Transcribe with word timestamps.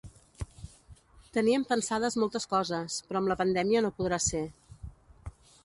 Teníem 1.35 1.65
pensades 1.73 2.17
moltes 2.23 2.49
coses, 2.55 2.97
però 3.09 3.21
amb 3.23 3.31
la 3.35 3.39
pandèmia 3.45 3.87
no 3.87 3.95
podrà 4.01 4.23
ser. 4.33 4.45